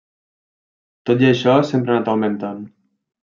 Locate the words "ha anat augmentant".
1.93-2.65